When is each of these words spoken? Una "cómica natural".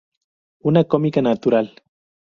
Una 0.63 0.83
"cómica 0.87 1.21
natural". 1.21 1.75